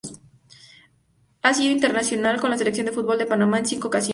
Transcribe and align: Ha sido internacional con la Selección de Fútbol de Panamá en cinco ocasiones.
Ha 1.43 1.53
sido 1.53 1.71
internacional 1.71 2.41
con 2.41 2.49
la 2.49 2.57
Selección 2.57 2.87
de 2.87 2.91
Fútbol 2.91 3.19
de 3.19 3.27
Panamá 3.27 3.59
en 3.59 3.67
cinco 3.67 3.89
ocasiones. 3.89 4.09